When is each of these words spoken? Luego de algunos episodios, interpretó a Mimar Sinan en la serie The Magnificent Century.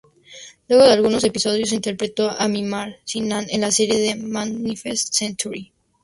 Luego 0.67 0.85
de 0.87 0.93
algunos 0.93 1.23
episodios, 1.25 1.71
interpretó 1.73 2.27
a 2.31 2.47
Mimar 2.47 2.97
Sinan 3.03 3.45
en 3.51 3.61
la 3.61 3.69
serie 3.69 4.13
The 4.13 4.15
Magnificent 4.15 4.97
Century. 5.13 5.71